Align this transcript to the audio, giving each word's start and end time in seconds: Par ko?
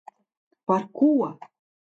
Par 0.71 0.83
ko? 0.97 1.11